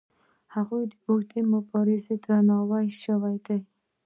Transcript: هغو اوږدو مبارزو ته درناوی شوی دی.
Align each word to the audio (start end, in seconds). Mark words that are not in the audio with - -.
هغو 0.53 0.77
اوږدو 1.07 1.39
مبارزو 1.53 2.07
ته 2.15 2.17
درناوی 2.23 2.87
شوی 3.01 3.35
دی. 3.45 3.59